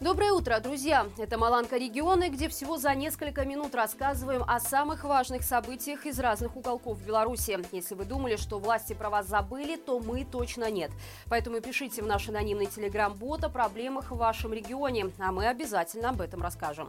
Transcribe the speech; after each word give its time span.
Доброе 0.00 0.32
утро, 0.32 0.58
друзья! 0.60 1.06
Это 1.18 1.36
«Маланка 1.36 1.76
регионы», 1.76 2.30
где 2.30 2.48
всего 2.48 2.78
за 2.78 2.94
несколько 2.94 3.44
минут 3.44 3.74
рассказываем 3.74 4.42
о 4.48 4.58
самых 4.58 5.04
важных 5.04 5.42
событиях 5.42 6.06
из 6.06 6.18
разных 6.18 6.56
уголков 6.56 7.02
Беларуси. 7.02 7.58
Если 7.70 7.94
вы 7.94 8.06
думали, 8.06 8.36
что 8.36 8.58
власти 8.58 8.94
про 8.94 9.10
вас 9.10 9.26
забыли, 9.26 9.76
то 9.76 10.00
мы 10.00 10.24
точно 10.24 10.70
нет. 10.70 10.90
Поэтому 11.28 11.60
пишите 11.60 12.00
в 12.00 12.06
наш 12.06 12.30
анонимный 12.30 12.64
телеграм-бот 12.64 13.44
о 13.44 13.50
проблемах 13.50 14.10
в 14.10 14.16
вашем 14.16 14.54
регионе, 14.54 15.10
а 15.18 15.32
мы 15.32 15.46
обязательно 15.46 16.08
об 16.08 16.22
этом 16.22 16.40
расскажем. 16.40 16.88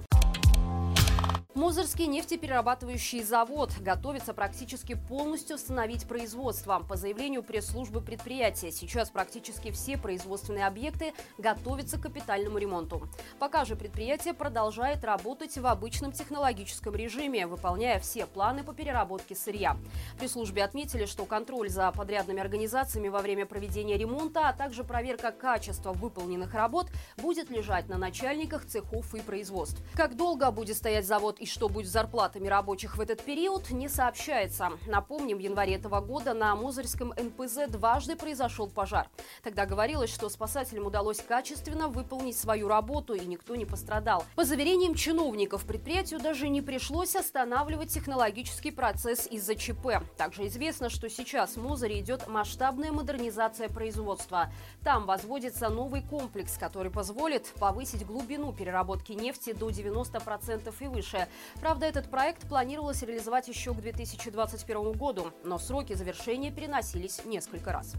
Мозырский 1.53 2.07
нефтеперерабатывающий 2.07 3.23
завод 3.23 3.73
готовится 3.81 4.33
практически 4.33 4.93
полностью 4.93 5.55
остановить 5.55 6.07
производство. 6.07 6.79
По 6.79 6.95
заявлению 6.95 7.43
пресс-службы 7.43 7.99
предприятия, 7.99 8.71
сейчас 8.71 9.09
практически 9.09 9.69
все 9.71 9.97
производственные 9.97 10.65
объекты 10.65 11.13
готовятся 11.37 11.97
к 11.97 12.03
капитальному 12.03 12.57
ремонту. 12.57 13.09
Пока 13.37 13.65
же 13.65 13.75
предприятие 13.75 14.33
продолжает 14.33 15.03
работать 15.03 15.57
в 15.57 15.67
обычном 15.67 16.13
технологическом 16.13 16.95
режиме, 16.95 17.45
выполняя 17.47 17.99
все 17.99 18.25
планы 18.25 18.63
по 18.63 18.73
переработке 18.73 19.35
сырья. 19.35 19.75
При 20.17 20.27
службе 20.27 20.63
отметили, 20.63 21.05
что 21.05 21.25
контроль 21.25 21.69
за 21.69 21.91
подрядными 21.91 22.39
организациями 22.39 23.09
во 23.09 23.19
время 23.19 23.45
проведения 23.45 23.97
ремонта, 23.97 24.47
а 24.47 24.53
также 24.53 24.85
проверка 24.85 25.33
качества 25.33 25.91
выполненных 25.91 26.53
работ 26.53 26.87
будет 27.17 27.49
лежать 27.49 27.89
на 27.89 27.97
начальниках 27.97 28.65
цехов 28.65 29.13
и 29.15 29.19
производств. 29.19 29.81
Как 29.95 30.15
долго 30.15 30.49
будет 30.51 30.77
стоять 30.77 31.05
завод 31.05 31.40
и 31.41 31.47
что 31.47 31.69
будет 31.69 31.87
с 31.87 31.91
зарплатами 31.91 32.47
рабочих 32.47 32.97
в 32.97 33.01
этот 33.01 33.23
период, 33.23 33.71
не 33.71 33.89
сообщается. 33.89 34.69
Напомним, 34.85 35.37
в 35.37 35.41
январе 35.41 35.73
этого 35.73 35.99
года 35.99 36.35
на 36.35 36.55
Мозырском 36.55 37.15
НПЗ 37.17 37.67
дважды 37.67 38.15
произошел 38.15 38.67
пожар. 38.67 39.09
Тогда 39.41 39.65
говорилось, 39.65 40.13
что 40.13 40.29
спасателям 40.29 40.85
удалось 40.85 41.19
качественно 41.19 41.87
выполнить 41.87 42.37
свою 42.37 42.67
работу 42.67 43.15
и 43.15 43.25
никто 43.25 43.55
не 43.55 43.65
пострадал. 43.65 44.23
По 44.35 44.43
заверениям 44.43 44.93
чиновников, 44.93 45.65
предприятию 45.65 46.19
даже 46.19 46.47
не 46.47 46.61
пришлось 46.61 47.15
останавливать 47.15 47.89
технологический 47.89 48.69
процесс 48.69 49.25
из-за 49.25 49.55
ЧП. 49.55 50.03
Также 50.17 50.45
известно, 50.45 50.91
что 50.91 51.09
сейчас 51.09 51.55
в 51.55 51.63
Мозыре 51.63 52.01
идет 52.01 52.27
масштабная 52.27 52.91
модернизация 52.91 53.67
производства. 53.67 54.51
Там 54.83 55.07
возводится 55.07 55.69
новый 55.69 56.03
комплекс, 56.03 56.55
который 56.59 56.91
позволит 56.91 57.47
повысить 57.59 58.05
глубину 58.05 58.53
переработки 58.53 59.13
нефти 59.13 59.53
до 59.53 59.69
90% 59.69 60.71
и 60.79 60.87
выше. 60.87 61.27
Правда, 61.59 61.85
этот 61.85 62.09
проект 62.09 62.47
планировалось 62.47 63.01
реализовать 63.01 63.47
еще 63.47 63.73
к 63.73 63.81
2021 63.81 64.93
году, 64.93 65.31
но 65.43 65.57
сроки 65.57 65.93
завершения 65.93 66.51
переносились 66.51 67.21
несколько 67.25 67.71
раз. 67.71 67.95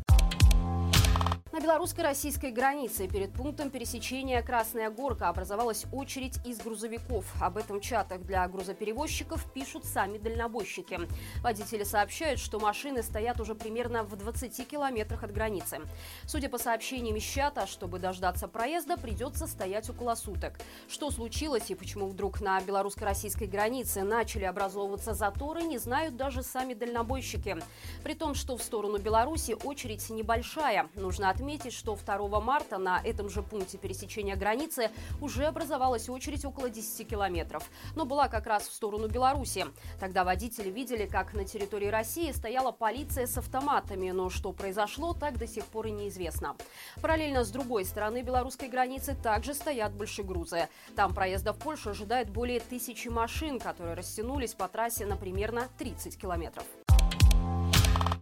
На 1.53 1.61
белорусско-российской 1.61 2.50
границе 2.50 3.06
перед 3.08 3.34
пунктом 3.34 3.69
пересечения 3.69 4.41
Красная 4.41 4.89
Горка 4.89 5.28
образовалась 5.28 5.84
очередь 5.92 6.39
из 6.47 6.58
грузовиков. 6.61 7.27
Об 7.42 7.58
этом 7.58 7.78
в 7.78 7.83
чатах 7.83 8.22
для 8.22 8.48
грузоперевозчиков 8.48 9.45
пишут 9.53 9.84
сами 9.84 10.17
дальнобойщики. 10.17 10.98
Водители 11.42 11.84
сообщают, 11.84 12.41
что 12.41 12.58
машины 12.58 13.03
стоят 13.03 13.39
уже 13.39 13.55
примерно 13.55 14.03
в 14.03 14.17
20 14.17 14.67
километрах 14.67 15.25
от 15.25 15.33
границы. 15.34 15.80
Судя 16.25 16.48
по 16.48 16.56
сообщениям 16.56 17.17
из 17.17 17.23
чата, 17.23 17.67
чтобы 17.67 17.98
дождаться 17.98 18.48
проезда, 18.48 18.97
придется 18.97 19.47
стоять 19.47 19.91
около 19.91 20.14
суток. 20.14 20.58
Что 20.89 21.11
случилось 21.11 21.70
и 21.70 21.75
почему 21.75 22.06
вдруг 22.06 22.41
на 22.41 22.62
белорусско-российской 22.62 23.45
границе 23.47 24.05
начали 24.05 24.45
образовываться 24.45 25.12
заторы, 25.12 25.64
не 25.64 25.77
знают 25.77 26.17
даже 26.17 26.42
сами 26.42 26.73
дальнобойщики. 26.73 27.58
При 28.03 28.14
том, 28.14 28.34
что 28.34 28.56
в 28.56 28.62
сторону 28.62 28.97
Беларуси 28.97 29.55
очередь 29.64 30.08
небольшая. 30.08 30.89
Нужно 30.95 31.28
отметить, 31.28 31.41
отметить, 31.42 31.72
что 31.72 31.96
2 31.96 32.40
марта 32.40 32.78
на 32.78 33.00
этом 33.02 33.28
же 33.28 33.42
пункте 33.42 33.76
пересечения 33.76 34.36
границы 34.36 34.90
уже 35.20 35.46
образовалась 35.46 36.08
очередь 36.08 36.44
около 36.44 36.70
10 36.70 37.08
километров, 37.08 37.68
но 37.96 38.04
была 38.04 38.28
как 38.28 38.46
раз 38.46 38.68
в 38.68 38.72
сторону 38.72 39.08
Беларуси. 39.08 39.66
Тогда 39.98 40.22
водители 40.22 40.70
видели, 40.70 41.06
как 41.06 41.34
на 41.34 41.44
территории 41.44 41.89
России 41.89 42.30
стояла 42.30 42.70
полиция 42.70 43.27
с 43.27 43.36
автоматами, 43.36 44.12
но 44.12 44.30
что 44.30 44.52
произошло, 44.52 45.14
так 45.14 45.36
до 45.36 45.48
сих 45.48 45.64
пор 45.67 45.89
и 45.89 45.90
неизвестно. 45.90 46.55
Параллельно 47.00 47.42
с 47.42 47.50
другой 47.50 47.84
стороны 47.84 48.22
белорусской 48.22 48.68
границы 48.68 49.17
также 49.20 49.52
стоят 49.52 49.92
большегрузы. 49.92 50.68
Там 50.94 51.12
проезда 51.12 51.52
в 51.52 51.58
Польшу 51.58 51.90
ожидает 51.90 52.30
более 52.30 52.61
тысячи 52.61 53.08
машин, 53.08 53.58
которые 53.58 53.94
растянулись 53.94 54.55
по 54.55 54.68
трассе 54.68 55.06
на 55.06 55.17
примерно 55.17 55.67
30 55.78 56.17
километров. 56.17 56.64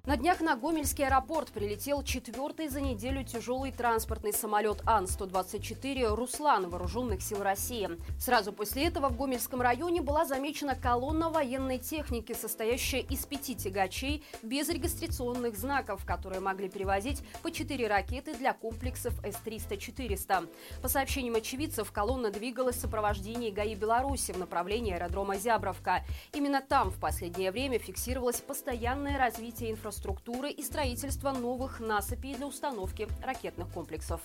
На 0.07 0.17
днях 0.17 0.41
на 0.41 0.57
Гомельский 0.57 1.05
аэропорт 1.05 1.51
прилетел 1.51 2.03
четвертый 2.03 2.69
за 2.69 2.81
неделю 2.81 3.23
тяжелый 3.23 3.71
транспортный 3.71 4.33
самолет 4.33 4.81
Ан-124 4.87 6.15
«Руслан» 6.15 6.71
Вооруженных 6.71 7.21
сил 7.21 7.43
России. 7.43 7.87
Сразу 8.19 8.51
после 8.51 8.87
этого 8.87 9.11
в 9.11 9.19
Гомельском 9.19 9.61
районе 9.61 10.01
была 10.01 10.25
замечена 10.25 10.75
колонна 10.75 11.29
военной 11.29 11.79
техники, 11.79 12.33
состоящая 12.33 13.01
из 13.01 13.27
пяти 13.27 13.55
тягачей 13.55 14.25
без 14.43 14.71
регистрационных 14.71 15.55
знаков, 15.55 16.07
которые 16.07 16.41
могли 16.41 16.71
перевозить 16.71 17.23
по 17.43 17.53
четыре 17.53 17.87
ракеты 17.87 18.35
для 18.35 18.55
комплексов 18.55 19.13
С-300-400. 19.23 20.49
По 20.81 20.89
сообщениям 20.89 21.35
очевидцев, 21.35 21.93
колонна 21.93 22.31
двигалась 22.31 22.77
в 22.77 22.81
сопровождении 22.81 23.51
ГАИ 23.51 23.75
Беларуси 23.75 24.33
в 24.33 24.39
направлении 24.39 24.95
аэродрома 24.95 25.37
Зябровка. 25.37 26.07
Именно 26.33 26.63
там 26.63 26.89
в 26.89 26.99
последнее 26.99 27.53
время 27.53 27.79
фиксировалось 27.79 28.41
постоянное 28.41 29.19
развитие 29.19 29.73
инфраструктуры 29.73 29.90
инфраструктуры 29.91 30.51
и 30.51 30.63
строительства 30.63 31.33
новых 31.33 31.81
насыпей 31.81 32.35
для 32.37 32.47
установки 32.47 33.09
ракетных 33.25 33.69
комплексов. 33.73 34.21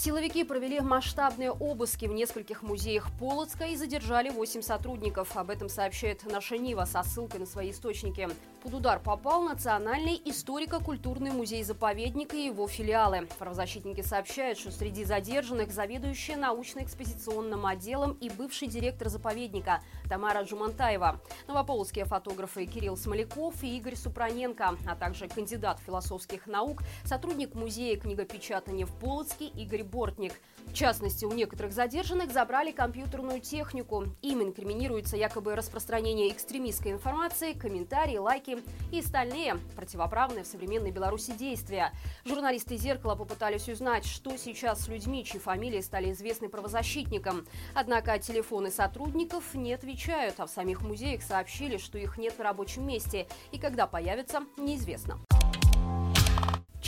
Силовики 0.00 0.44
провели 0.44 0.78
масштабные 0.78 1.50
обыски 1.50 2.06
в 2.06 2.12
нескольких 2.12 2.62
музеях 2.62 3.08
Полоцка 3.18 3.64
и 3.64 3.74
задержали 3.74 4.28
8 4.30 4.62
сотрудников. 4.62 5.36
Об 5.36 5.50
этом 5.50 5.68
сообщает 5.68 6.22
наша 6.30 6.56
Нива 6.56 6.84
со 6.84 7.02
ссылкой 7.02 7.40
на 7.40 7.46
свои 7.46 7.72
источники. 7.72 8.28
Под 8.62 8.74
удар 8.74 9.00
попал 9.00 9.42
Национальный 9.42 10.20
историко-культурный 10.24 11.32
музей-заповедник 11.32 12.32
и 12.34 12.46
его 12.46 12.68
филиалы. 12.68 13.26
Правозащитники 13.40 14.02
сообщают, 14.02 14.60
что 14.60 14.70
среди 14.70 15.02
задержанных 15.04 15.72
заведующая 15.72 16.36
научно-экспозиционным 16.36 17.66
отделом 17.66 18.12
и 18.20 18.30
бывший 18.30 18.68
директор 18.68 19.08
заповедника 19.08 19.82
Тамара 20.08 20.44
Джумантаева, 20.44 21.20
новополоцкие 21.48 22.04
фотографы 22.04 22.66
Кирилл 22.66 22.96
Смоляков 22.96 23.64
и 23.64 23.76
Игорь 23.76 23.96
Супраненко, 23.96 24.76
а 24.86 24.94
также 24.94 25.26
кандидат 25.26 25.80
философских 25.84 26.46
наук, 26.46 26.82
сотрудник 27.04 27.56
музея 27.56 27.98
книгопечатания 27.98 28.86
в 28.86 28.94
Полоцке 28.94 29.46
Игорь 29.46 29.87
Бортник. 29.90 30.32
В 30.68 30.74
частности, 30.74 31.24
у 31.24 31.32
некоторых 31.32 31.72
задержанных 31.72 32.30
забрали 32.30 32.72
компьютерную 32.72 33.40
технику. 33.40 34.04
Им 34.22 34.42
инкриминируется 34.42 35.16
якобы 35.16 35.56
распространение 35.56 36.30
экстремистской 36.30 36.92
информации, 36.92 37.54
комментарии, 37.54 38.18
лайки 38.18 38.58
и 38.92 39.00
остальные 39.00 39.56
противоправные 39.76 40.44
в 40.44 40.46
современной 40.46 40.90
Беларуси 40.90 41.32
действия. 41.32 41.92
Журналисты 42.24 42.76
«Зеркала» 42.76 43.14
попытались 43.14 43.68
узнать, 43.68 44.04
что 44.04 44.36
сейчас 44.36 44.82
с 44.82 44.88
людьми, 44.88 45.24
чьи 45.24 45.40
фамилии 45.40 45.80
стали 45.80 46.12
известны 46.12 46.48
правозащитникам. 46.48 47.46
Однако 47.74 48.18
телефоны 48.18 48.70
сотрудников 48.70 49.54
не 49.54 49.72
отвечают, 49.72 50.38
а 50.38 50.46
в 50.46 50.50
самих 50.50 50.82
музеях 50.82 51.22
сообщили, 51.22 51.78
что 51.78 51.98
их 51.98 52.18
нет 52.18 52.38
на 52.38 52.44
рабочем 52.44 52.86
месте 52.86 53.26
и 53.52 53.58
когда 53.58 53.86
появятся, 53.86 54.42
неизвестно. 54.58 55.18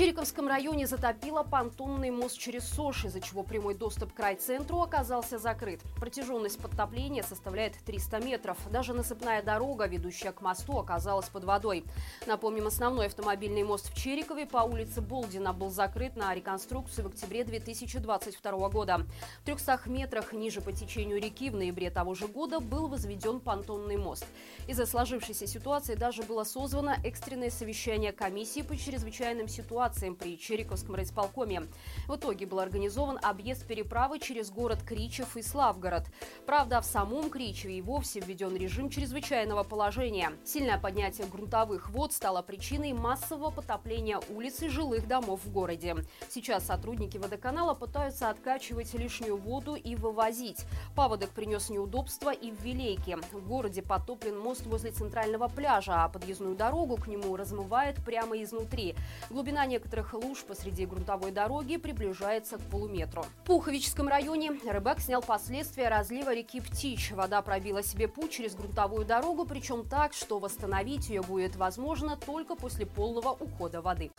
Черековском 0.00 0.49
районе 0.49 0.87
затопило 0.87 1.43
понтонный 1.43 2.11
мост 2.11 2.38
через 2.38 2.66
Сош, 2.66 3.05
из-за 3.05 3.21
чего 3.21 3.43
прямой 3.43 3.75
доступ 3.75 4.15
к 4.15 4.19
райцентру 4.19 4.81
оказался 4.81 5.37
закрыт. 5.37 5.83
Протяженность 5.97 6.59
подтопления 6.59 7.22
составляет 7.22 7.75
300 7.84 8.21
метров. 8.21 8.56
Даже 8.71 8.94
насыпная 8.94 9.43
дорога, 9.43 9.84
ведущая 9.84 10.33
к 10.33 10.41
мосту, 10.41 10.78
оказалась 10.78 11.28
под 11.28 11.44
водой. 11.44 11.84
Напомним, 12.27 12.69
основной 12.69 13.09
автомобильный 13.09 13.62
мост 13.62 13.93
в 13.93 13.94
Черекове 13.94 14.47
по 14.47 14.62
улице 14.62 15.03
Болдина 15.03 15.53
был 15.53 15.69
закрыт 15.69 16.16
на 16.16 16.34
реконструкцию 16.34 17.05
в 17.05 17.09
октябре 17.09 17.44
2022 17.44 18.69
года. 18.71 19.04
В 19.42 19.45
300 19.45 19.83
метрах 19.84 20.33
ниже 20.33 20.63
по 20.63 20.72
течению 20.72 21.21
реки 21.21 21.51
в 21.51 21.57
ноябре 21.57 21.91
того 21.91 22.15
же 22.15 22.27
года 22.27 22.60
был 22.60 22.89
возведен 22.89 23.39
понтонный 23.39 23.98
мост. 23.98 24.24
Из-за 24.66 24.86
сложившейся 24.86 25.47
ситуации 25.47 25.95
даже 25.95 26.22
было 26.22 26.45
созвано 26.45 26.97
экстренное 27.04 27.51
совещание 27.51 28.13
комиссии 28.13 28.63
по 28.63 28.74
чрезвычайным 28.78 29.47
ситуациям 29.47 29.90
ситуациям 29.91 30.15
при 30.15 30.39
Чериковском 30.39 30.95
райисполкоме. 30.95 31.69
В 32.07 32.16
итоге 32.16 32.47
был 32.47 32.60
организован 32.60 33.19
объезд 33.22 33.66
переправы 33.66 34.19
через 34.19 34.51
город 34.51 34.78
Кричев 34.87 35.37
и 35.37 35.42
Славгород. 35.42 36.04
Правда, 36.47 36.81
в 36.81 36.84
самом 36.84 37.31
Кричеве 37.31 37.78
и 37.78 37.83
вовсе 37.83 38.21
введен 38.21 38.57
режим 38.57 38.89
чрезвычайного 38.89 39.65
положения. 39.65 40.33
Сильное 40.45 40.78
поднятие 40.78 41.27
грунтовых 41.27 41.91
вод 41.91 42.13
стало 42.13 42.42
причиной 42.42 42.92
массового 42.92 43.51
потопления 43.51 44.21
улиц 44.31 44.63
и 44.63 44.69
жилых 44.69 45.09
домов 45.09 45.41
в 45.45 45.53
городе. 45.53 45.97
Сейчас 46.28 46.66
сотрудники 46.66 47.19
водоканала 47.19 47.75
пытаются 47.75 48.31
откачивать 48.31 48.95
лишнюю 48.95 49.36
воду 49.36 49.75
и 49.75 49.97
вывозить. 49.97 50.65
Паводок 50.95 51.31
принес 51.31 51.71
неудобства 51.71 52.31
и 52.31 52.53
в 52.53 52.63
Вилейке. 52.63 53.19
В 53.33 53.47
городе 53.47 53.83
потоплен 53.83 54.39
мост 54.39 54.66
возле 54.66 54.93
центрального 54.93 55.48
пляжа, 55.48 56.04
а 56.04 56.09
подъездную 56.09 56.54
дорогу 56.54 56.97
к 56.97 57.09
нему 57.09 57.36
размывает 57.36 57.97
прямо 58.04 58.41
изнутри. 58.43 58.95
Глубина 59.31 59.66
некоторых 59.66 59.79
луж 60.12 60.44
посреди 60.44 60.86
грунтовой 60.86 61.30
дороги 61.30 61.77
приближается 61.77 62.59
к 62.59 62.62
полуметру. 62.62 63.24
В 63.42 63.47
Пуховическом 63.47 64.09
районе 64.09 64.53
рыбак 64.68 65.00
снял 65.00 65.22
последствия 65.22 65.88
разлива 65.88 66.34
реки 66.34 66.60
Птич. 66.60 67.12
Вода 67.12 67.42
пробила 67.42 67.82
себе 67.82 68.09
путь 68.09 68.30
через 68.30 68.54
грунтовую 68.54 69.04
дорогу, 69.04 69.44
причем 69.44 69.88
так, 69.88 70.12
что 70.12 70.38
восстановить 70.38 71.09
ее 71.09 71.22
будет 71.22 71.56
возможно 71.56 72.16
только 72.16 72.54
после 72.56 72.86
полного 72.86 73.30
ухода 73.30 73.80
воды. 73.82 74.10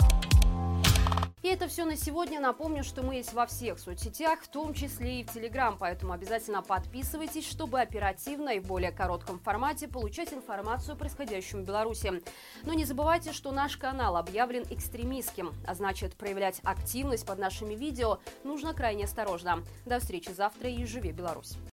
Это 1.52 1.68
все 1.68 1.84
на 1.84 1.98
сегодня. 1.98 2.40
Напомню, 2.40 2.82
что 2.82 3.04
мы 3.04 3.16
есть 3.16 3.34
во 3.34 3.46
всех 3.46 3.78
соцсетях, 3.78 4.42
в 4.42 4.48
том 4.48 4.74
числе 4.74 5.20
и 5.20 5.24
в 5.26 5.34
Телеграм, 5.34 5.76
поэтому 5.78 6.14
обязательно 6.14 6.62
подписывайтесь, 6.62 7.46
чтобы 7.46 7.82
оперативно 7.82 8.52
и 8.52 8.62
в 8.62 8.68
более 8.68 8.94
коротком 8.94 9.38
формате 9.38 9.90
получать 9.90 10.32
информацию 10.32 10.94
о 10.94 10.96
происходящем 10.96 11.64
в 11.64 11.68
Беларуси. 11.68 12.24
Но 12.64 12.72
не 12.72 12.86
забывайте, 12.86 13.34
что 13.34 13.52
наш 13.52 13.76
канал 13.76 14.16
объявлен 14.16 14.64
экстремистским, 14.70 15.54
а 15.68 15.76
значит 15.76 16.16
проявлять 16.16 16.62
активность 16.64 17.26
под 17.26 17.38
нашими 17.38 17.74
видео 17.74 18.20
нужно 18.46 18.74
крайне 18.74 19.04
осторожно. 19.04 19.62
До 19.86 20.00
встречи 20.00 20.32
завтра 20.32 20.70
и 20.70 20.86
живи 20.86 21.12
Беларусь! 21.12 21.58